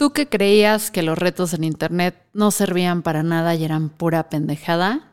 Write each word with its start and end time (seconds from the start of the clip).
¿Tú 0.00 0.14
que 0.14 0.30
creías 0.30 0.90
que 0.90 1.02
los 1.02 1.18
retos 1.18 1.52
en 1.52 1.62
Internet 1.62 2.14
no 2.32 2.50
servían 2.52 3.02
para 3.02 3.22
nada 3.22 3.54
y 3.54 3.66
eran 3.66 3.90
pura 3.90 4.30
pendejada? 4.30 5.12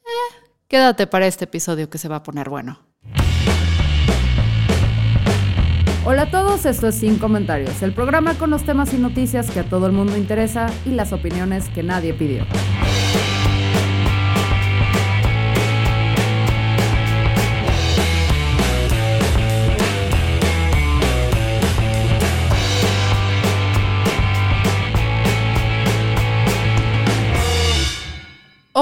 Eh, 0.00 0.34
quédate 0.66 1.06
para 1.06 1.28
este 1.28 1.44
episodio 1.44 1.88
que 1.88 1.98
se 1.98 2.08
va 2.08 2.16
a 2.16 2.22
poner 2.24 2.50
bueno. 2.50 2.80
Hola 6.04 6.22
a 6.22 6.30
todos, 6.32 6.66
esto 6.66 6.88
es 6.88 6.96
Sin 6.96 7.18
Comentarios, 7.18 7.80
el 7.82 7.94
programa 7.94 8.34
con 8.34 8.50
los 8.50 8.64
temas 8.64 8.92
y 8.92 8.96
noticias 8.96 9.52
que 9.52 9.60
a 9.60 9.68
todo 9.68 9.86
el 9.86 9.92
mundo 9.92 10.16
interesa 10.16 10.66
y 10.84 10.90
las 10.90 11.12
opiniones 11.12 11.68
que 11.68 11.84
nadie 11.84 12.12
pidió. 12.12 12.44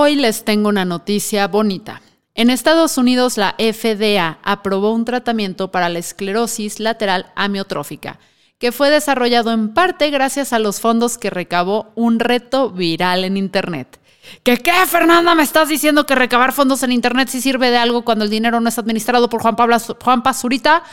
Hoy 0.04 0.16
les 0.16 0.42
tengo 0.42 0.68
una 0.68 0.84
noticia 0.84 1.46
bonita. 1.46 2.02
En 2.34 2.50
Estados 2.50 2.98
Unidos, 2.98 3.36
la 3.36 3.54
FDA 3.56 4.40
aprobó 4.42 4.92
un 4.92 5.04
tratamiento 5.04 5.70
para 5.70 5.88
la 5.88 6.00
esclerosis 6.00 6.80
lateral 6.80 7.26
amiotrófica, 7.36 8.18
que 8.58 8.72
fue 8.72 8.90
desarrollado 8.90 9.52
en 9.52 9.72
parte 9.72 10.10
gracias 10.10 10.52
a 10.52 10.58
los 10.58 10.80
fondos 10.80 11.18
que 11.18 11.30
recabó 11.30 11.92
un 11.94 12.18
reto 12.18 12.70
viral 12.70 13.22
en 13.22 13.36
Internet. 13.36 14.00
¿Qué 14.42 14.58
qué, 14.58 14.72
Fernanda? 14.86 15.34
¿Me 15.34 15.42
estás 15.42 15.68
diciendo 15.68 16.06
que 16.06 16.14
recabar 16.14 16.52
fondos 16.52 16.82
en 16.82 16.92
Internet 16.92 17.28
sí 17.28 17.40
sirve 17.40 17.70
de 17.70 17.76
algo 17.76 18.04
cuando 18.04 18.24
el 18.24 18.30
dinero 18.30 18.60
no 18.60 18.68
es 18.68 18.78
administrado 18.78 19.28
por 19.28 19.42
Juan 19.42 19.56
Pablo 19.56 19.76
Juan 19.78 20.22
Pazurita? 20.22 20.84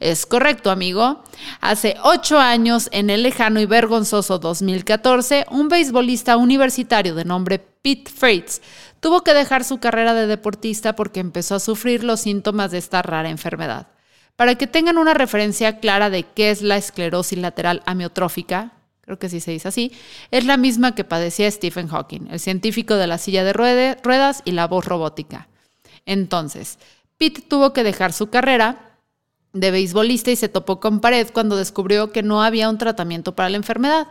Es 0.00 0.26
correcto, 0.26 0.70
amigo. 0.70 1.22
Hace 1.60 1.96
ocho 2.02 2.38
años, 2.38 2.88
en 2.92 3.10
el 3.10 3.22
lejano 3.22 3.60
y 3.60 3.66
vergonzoso 3.66 4.38
2014, 4.38 5.46
un 5.50 5.68
beisbolista 5.68 6.36
universitario 6.36 7.14
de 7.14 7.24
nombre 7.24 7.58
Pete 7.58 8.10
Freites 8.10 8.62
tuvo 9.00 9.22
que 9.22 9.34
dejar 9.34 9.64
su 9.64 9.78
carrera 9.78 10.14
de 10.14 10.28
deportista 10.28 10.94
porque 10.94 11.20
empezó 11.20 11.56
a 11.56 11.60
sufrir 11.60 12.04
los 12.04 12.20
síntomas 12.20 12.70
de 12.70 12.78
esta 12.78 13.02
rara 13.02 13.30
enfermedad. 13.30 13.88
Para 14.36 14.54
que 14.54 14.66
tengan 14.66 14.98
una 14.98 15.14
referencia 15.14 15.78
clara 15.78 16.08
de 16.08 16.22
qué 16.22 16.50
es 16.50 16.62
la 16.62 16.76
esclerosis 16.76 17.38
lateral 17.38 17.82
amiotrófica, 17.84 18.72
creo 19.02 19.18
que 19.18 19.28
sí 19.28 19.40
se 19.40 19.50
dice 19.50 19.68
así, 19.68 19.92
es 20.30 20.46
la 20.46 20.56
misma 20.56 20.94
que 20.94 21.04
padecía 21.04 21.50
Stephen 21.50 21.88
Hawking, 21.88 22.28
el 22.30 22.40
científico 22.40 22.94
de 22.94 23.06
la 23.06 23.18
silla 23.18 23.44
de 23.44 23.52
ruedas 23.52 24.42
y 24.44 24.52
la 24.52 24.66
voz 24.66 24.86
robótica. 24.86 25.48
Entonces, 26.06 26.78
Pete 27.18 27.42
tuvo 27.42 27.72
que 27.72 27.84
dejar 27.84 28.12
su 28.12 28.30
carrera 28.30 28.98
de 29.52 29.70
beisbolista 29.70 30.30
y 30.30 30.36
se 30.36 30.48
topó 30.48 30.80
con 30.80 31.00
pared 31.00 31.28
cuando 31.32 31.56
descubrió 31.56 32.10
que 32.10 32.22
no 32.22 32.42
había 32.42 32.68
un 32.68 32.78
tratamiento 32.78 33.34
para 33.34 33.50
la 33.50 33.58
enfermedad. 33.58 34.08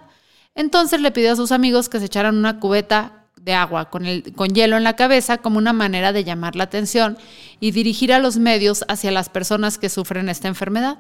Entonces 0.55 1.01
le 1.01 1.11
pidió 1.11 1.31
a 1.31 1.35
sus 1.35 1.51
amigos 1.51 1.89
que 1.89 1.99
se 1.99 2.05
echaran 2.05 2.37
una 2.37 2.59
cubeta 2.59 3.25
de 3.37 3.53
agua 3.53 3.89
con, 3.89 4.05
con 4.35 4.49
hielo 4.49 4.77
en 4.77 4.83
la 4.83 4.95
cabeza 4.95 5.39
como 5.39 5.57
una 5.57 5.73
manera 5.73 6.13
de 6.13 6.23
llamar 6.23 6.55
la 6.55 6.65
atención 6.65 7.17
y 7.59 7.71
dirigir 7.71 8.13
a 8.13 8.19
los 8.19 8.37
medios 8.37 8.85
hacia 8.87 9.11
las 9.11 9.29
personas 9.29 9.77
que 9.77 9.89
sufren 9.89 10.29
esta 10.29 10.47
enfermedad. 10.47 10.99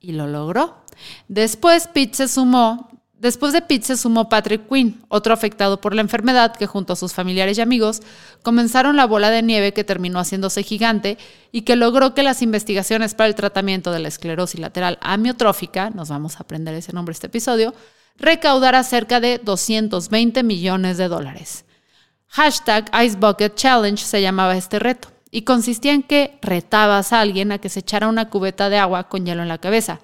Y 0.00 0.12
lo 0.12 0.26
logró. 0.26 0.84
Después 1.26 1.88
Pete 1.88 2.14
se 2.14 2.28
sumó, 2.28 2.97
después 3.18 3.52
de 3.52 3.62
Pete 3.62 3.86
se 3.86 3.96
sumó 3.96 4.28
Patrick 4.28 4.68
Quinn, 4.68 5.02
otro 5.08 5.34
afectado 5.34 5.80
por 5.80 5.94
la 5.94 6.00
enfermedad 6.00 6.56
que 6.56 6.66
junto 6.66 6.92
a 6.92 6.96
sus 6.96 7.12
familiares 7.12 7.58
y 7.58 7.60
amigos 7.60 8.00
comenzaron 8.42 8.96
la 8.96 9.06
bola 9.06 9.30
de 9.30 9.42
nieve 9.42 9.72
que 9.72 9.84
terminó 9.84 10.18
haciéndose 10.18 10.62
gigante 10.62 11.18
y 11.52 11.62
que 11.62 11.76
logró 11.76 12.14
que 12.14 12.22
las 12.22 12.42
investigaciones 12.42 13.14
para 13.14 13.28
el 13.28 13.34
tratamiento 13.34 13.92
de 13.92 14.00
la 14.00 14.08
esclerosis 14.08 14.60
lateral 14.60 14.98
amiotrófica, 15.00 15.90
nos 15.90 16.08
vamos 16.08 16.36
a 16.36 16.44
aprender 16.44 16.74
ese 16.74 16.92
nombre 16.92 17.12
este 17.12 17.26
episodio, 17.26 17.74
recaudara 18.16 18.82
cerca 18.82 19.20
de 19.20 19.38
220 19.38 20.42
millones 20.42 20.96
de 20.96 21.08
dólares. 21.08 21.64
Hashtag 22.28 22.90
Ice 23.04 23.16
Bucket 23.16 23.54
Challenge 23.54 24.02
se 24.02 24.20
llamaba 24.20 24.56
este 24.56 24.78
reto 24.78 25.08
y 25.30 25.42
consistía 25.42 25.92
en 25.92 26.02
que 26.02 26.38
retabas 26.42 27.12
a 27.12 27.20
alguien 27.20 27.52
a 27.52 27.58
que 27.58 27.68
se 27.68 27.80
echara 27.80 28.08
una 28.08 28.28
cubeta 28.30 28.68
de 28.68 28.78
agua 28.78 29.08
con 29.08 29.24
hielo 29.24 29.42
en 29.42 29.48
la 29.48 29.58
cabeza 29.58 30.00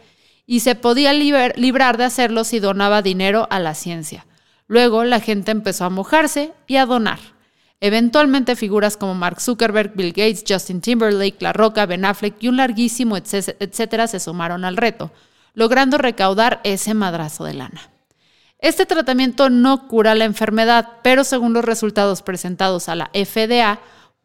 y 0.46 0.60
se 0.60 0.74
podía 0.74 1.12
librar 1.12 1.96
de 1.96 2.04
hacerlo 2.04 2.44
si 2.44 2.60
donaba 2.60 3.02
dinero 3.02 3.46
a 3.50 3.60
la 3.60 3.74
ciencia. 3.74 4.26
Luego 4.66 5.04
la 5.04 5.20
gente 5.20 5.50
empezó 5.50 5.84
a 5.84 5.90
mojarse 5.90 6.52
y 6.66 6.76
a 6.76 6.86
donar. 6.86 7.18
Eventualmente 7.80 8.56
figuras 8.56 8.96
como 8.96 9.14
Mark 9.14 9.40
Zuckerberg, 9.40 9.94
Bill 9.94 10.12
Gates, 10.12 10.44
Justin 10.48 10.80
Timberlake, 10.80 11.36
La 11.40 11.52
Roca, 11.52 11.86
Ben 11.86 12.04
Affleck 12.04 12.42
y 12.42 12.48
un 12.48 12.56
larguísimo 12.56 13.16
etcétera 13.16 14.06
se 14.06 14.20
sumaron 14.20 14.64
al 14.64 14.76
reto, 14.76 15.12
logrando 15.52 15.98
recaudar 15.98 16.60
ese 16.64 16.94
madrazo 16.94 17.44
de 17.44 17.54
lana. 17.54 17.90
Este 18.58 18.86
tratamiento 18.86 19.50
no 19.50 19.88
cura 19.88 20.14
la 20.14 20.24
enfermedad, 20.24 20.88
pero 21.02 21.24
según 21.24 21.52
los 21.52 21.64
resultados 21.64 22.22
presentados 22.22 22.88
a 22.88 22.94
la 22.94 23.10
FDA, 23.12 23.80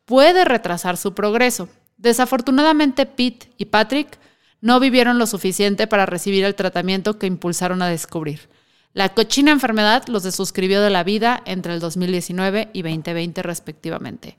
puede 0.05 0.45
retrasar 0.45 0.95
su 0.95 1.13
progreso. 1.13 1.67
Desafortunadamente, 1.97 3.05
Pete 3.05 3.51
y 3.57 3.65
Patrick 3.65 4.17
no 4.61 4.79
vivieron 4.79 5.17
lo 5.17 5.27
suficiente 5.27 5.87
para 5.87 6.05
recibir 6.05 6.43
el 6.43 6.55
tratamiento 6.55 7.17
que 7.17 7.27
impulsaron 7.27 7.81
a 7.81 7.87
descubrir. 7.87 8.49
La 8.93 9.13
cochina 9.13 9.51
enfermedad 9.51 10.07
los 10.07 10.23
desuscribió 10.23 10.81
de 10.81 10.89
la 10.89 11.03
vida 11.03 11.41
entre 11.45 11.73
el 11.73 11.79
2019 11.79 12.69
y 12.73 12.81
2020 12.81 13.43
respectivamente. 13.43 14.37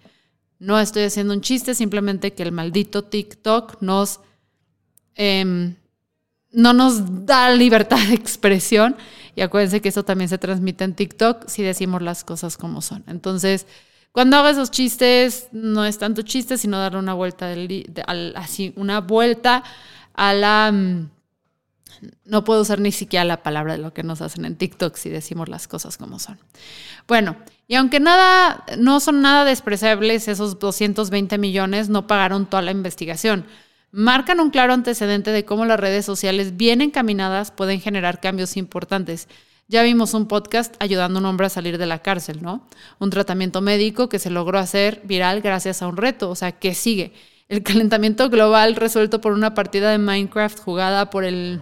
No 0.59 0.79
estoy 0.79 1.05
haciendo 1.05 1.33
un 1.33 1.41
chiste, 1.41 1.75
simplemente 1.75 2.35
que 2.35 2.43
el 2.43 2.53
maldito 2.53 3.05
TikTok 3.05 3.81
nos, 3.81 4.21
em, 5.15 5.77
no 6.51 6.73
nos 6.73 7.25
da 7.25 7.51
libertad 7.51 7.99
de 8.09 8.15
expresión 8.15 8.97
y 9.35 9.41
acuérdense 9.41 9.81
que 9.81 9.89
eso 9.89 10.05
también 10.05 10.29
se 10.29 10.37
transmite 10.37 10.85
en 10.85 10.95
TikTok 10.95 11.49
si 11.49 11.63
decimos 11.63 12.03
las 12.03 12.25
cosas 12.25 12.59
como 12.59 12.83
son. 12.83 13.05
Entonces, 13.07 13.67
cuando 14.13 14.37
hago 14.37 14.49
esos 14.49 14.73
chistes, 14.73 15.49
no 15.53 15.85
es 15.85 15.99
tanto 15.99 16.23
chiste, 16.23 16.59
sino 16.59 16.79
darle 16.79 16.99
una 16.99 17.15
vuelta, 17.15 17.55
así, 18.35 18.73
una 18.77 19.01
vuelta 19.01 19.63
a 20.21 20.35
la... 20.35 20.71
Mm, 20.73 21.11
no 22.25 22.45
puedo 22.45 22.63
usar 22.63 22.81
ni 22.81 22.93
siquiera 22.93 23.25
la 23.25 23.43
palabra 23.43 23.73
de 23.73 23.79
lo 23.79 23.93
que 23.93 24.03
nos 24.03 24.23
hacen 24.23 24.45
en 24.45 24.57
TikTok 24.57 24.97
si 24.97 25.11
decimos 25.11 25.49
las 25.49 25.69
cosas 25.69 25.99
como 25.99 26.19
son. 26.19 26.39
Bueno, 27.07 27.37
y 27.69 27.75
aunque 27.75 28.01
nada, 28.01 28.65
no 28.79 29.01
son 29.01 29.21
nada 29.21 29.45
despreciables, 29.45 30.29
esos 30.29 30.59
220 30.59 31.37
millones 31.39 31.89
no 31.89 32.07
pagaron 32.07 32.47
toda 32.47 32.63
la 32.63 32.71
investigación 32.71 33.45
marcan 33.93 34.41
un 34.41 34.51
claro 34.51 34.73
antecedente 34.73 35.31
de 35.31 35.45
cómo 35.45 35.65
las 35.65 35.81
redes 35.81 36.05
sociales 36.05 36.57
bien 36.57 36.81
encaminadas 36.81 37.51
pueden 37.51 37.81
generar 37.81 38.21
cambios 38.21 38.57
importantes. 38.57 39.29
Ya 39.69 39.83
vimos 39.83 40.15
un 40.15 40.27
podcast 40.27 40.75
ayudando 40.81 41.19
a 41.19 41.21
un 41.21 41.27
hombre 41.27 41.47
a 41.47 41.51
salir 41.51 41.79
de 41.79 41.87
la 41.87 42.01
cárcel, 42.01 42.43
¿no? 42.43 42.67
Un 42.99 43.11
tratamiento 43.11 43.61
médico 43.61 44.09
que 44.09 44.19
se 44.19 44.31
logró 44.31 44.59
hacer 44.59 45.01
viral 45.05 45.41
gracias 45.41 45.83
a 45.83 45.89
un 45.89 45.97
reto, 45.97 46.31
o 46.31 46.35
sea, 46.35 46.53
¿qué 46.53 46.75
sigue? 46.75 47.13
El 47.51 47.65
calentamiento 47.65 48.31
global 48.31 48.77
resuelto 48.77 49.21
por 49.21 49.33
una 49.33 49.55
partida 49.55 49.91
de 49.91 49.99
Minecraft 49.99 50.61
jugada 50.61 51.11
por 51.11 51.25
el, 51.25 51.61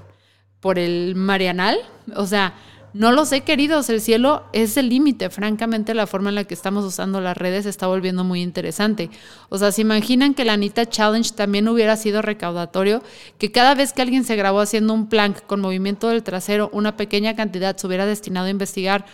por 0.61 0.79
el 0.79 1.14
Marianal, 1.14 1.79
o 2.14 2.26
sea, 2.26 2.52
no 2.93 3.11
lo 3.11 3.25
sé, 3.25 3.40
queridos, 3.40 3.88
el 3.88 4.02
cielo 4.02 4.44
es 4.52 4.76
el 4.76 4.90
límite. 4.90 5.31
Francamente, 5.31 5.94
la 5.94 6.06
forma 6.06 6.29
en 6.29 6.35
la 6.35 6.44
que 6.44 6.52
estamos 6.52 6.85
usando 6.85 7.23
las 7.23 7.38
redes 7.38 7.64
está 7.64 7.87
volviendo 7.87 8.23
muy 8.23 8.43
interesante. 8.43 9.08
O 9.49 9.56
sea, 9.56 9.73
¿se 9.73 9.81
imaginan 9.81 10.35
que 10.35 10.44
la 10.44 10.55
Anita 10.55 10.85
Challenge 10.85 11.32
también 11.35 11.67
hubiera 11.69 11.96
sido 11.96 12.20
recaudatorio? 12.20 13.02
Que 13.38 13.50
cada 13.50 13.75
vez 13.75 13.94
que 13.94 14.02
alguien 14.02 14.25
se 14.25 14.37
grabó 14.37 14.61
haciendo 14.61 14.93
un 14.93 15.08
plank 15.08 15.40
con 15.46 15.62
movimiento 15.62 16.08
del 16.08 16.23
trasero, 16.23 16.69
una 16.75 16.99
pequeña 16.99 17.35
cantidad 17.35 17.75
se 17.79 17.87
hubiera 17.87 18.05
destinado 18.05 18.49
a 18.49 18.50
investigar 18.50 19.06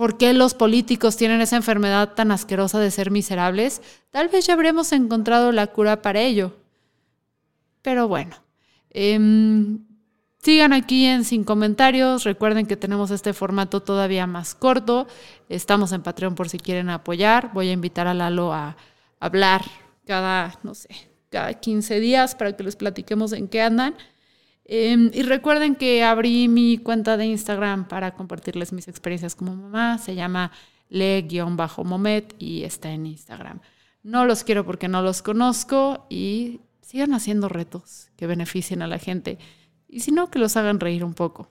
por 0.00 0.16
qué 0.16 0.32
los 0.32 0.54
políticos 0.54 1.18
tienen 1.18 1.42
esa 1.42 1.56
enfermedad 1.56 2.14
tan 2.14 2.32
asquerosa 2.32 2.78
de 2.78 2.90
ser 2.90 3.10
miserables. 3.10 3.82
Tal 4.08 4.28
vez 4.28 4.46
ya 4.46 4.54
habremos 4.54 4.92
encontrado 4.92 5.52
la 5.52 5.66
cura 5.66 6.00
para 6.00 6.22
ello. 6.22 6.56
Pero 7.82 8.08
bueno. 8.08 8.34
Eh, 8.88 9.18
Sigan 10.42 10.72
aquí 10.72 11.04
en 11.04 11.26
Sin 11.26 11.44
Comentarios. 11.44 12.24
Recuerden 12.24 12.64
que 12.64 12.78
tenemos 12.78 13.10
este 13.10 13.34
formato 13.34 13.82
todavía 13.82 14.26
más 14.26 14.54
corto. 14.54 15.06
Estamos 15.50 15.92
en 15.92 16.00
Patreon 16.00 16.34
por 16.34 16.48
si 16.48 16.58
quieren 16.58 16.88
apoyar. 16.88 17.50
Voy 17.52 17.68
a 17.68 17.72
invitar 17.72 18.06
a 18.06 18.14
Lalo 18.14 18.54
a 18.54 18.78
hablar 19.18 19.66
cada, 20.06 20.58
no 20.62 20.74
sé, 20.74 20.88
cada 21.28 21.52
15 21.52 22.00
días 22.00 22.34
para 22.34 22.56
que 22.56 22.64
les 22.64 22.76
platiquemos 22.76 23.34
en 23.34 23.48
qué 23.48 23.60
andan. 23.60 23.94
Em, 24.72 25.10
y 25.12 25.22
recuerden 25.22 25.74
que 25.74 26.04
abrí 26.04 26.46
mi 26.46 26.78
cuenta 26.78 27.16
de 27.16 27.26
Instagram 27.26 27.88
para 27.88 28.14
compartirles 28.14 28.72
mis 28.72 28.86
experiencias 28.86 29.34
como 29.34 29.56
mamá. 29.56 29.98
Se 29.98 30.14
llama 30.14 30.52
le-momet 30.88 32.36
y 32.38 32.62
está 32.62 32.92
en 32.92 33.04
Instagram. 33.04 33.58
No 34.04 34.24
los 34.24 34.44
quiero 34.44 34.64
porque 34.64 34.86
no 34.86 35.02
los 35.02 35.22
conozco 35.22 36.06
y 36.08 36.60
sigan 36.82 37.14
haciendo 37.14 37.48
retos 37.48 38.10
que 38.16 38.28
beneficien 38.28 38.80
a 38.82 38.86
la 38.86 39.00
gente. 39.00 39.38
Y 39.88 40.00
si 40.00 40.12
no, 40.12 40.30
que 40.30 40.38
los 40.38 40.56
hagan 40.56 40.78
reír 40.78 41.02
un 41.04 41.14
poco. 41.14 41.50